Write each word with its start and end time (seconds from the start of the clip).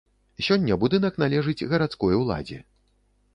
Сёння 0.45 0.77
будынак 0.83 1.19
належыць 1.25 1.67
гарадской 1.75 2.19
уладзе. 2.21 2.59